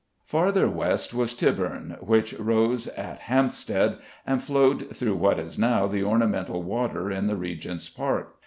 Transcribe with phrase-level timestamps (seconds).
[0.23, 6.03] Farther west was Tybourne, which rose at Hampstead and flowed through what is now the
[6.03, 8.35] ornamental water in the Regent's Park.